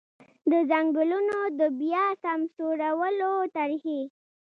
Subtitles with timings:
[0.51, 4.01] د ځنګلونو د بیا سمسورولو طرحې.